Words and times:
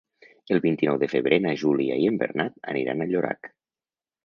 El 0.53 0.61
vint-i-nou 0.63 0.97
de 1.03 1.09
febrer 1.11 1.39
na 1.43 1.51
Júlia 1.65 1.99
i 2.05 2.09
en 2.13 2.19
Bernat 2.23 2.59
aniran 2.75 3.07
a 3.07 3.11
Llorac. 3.13 3.55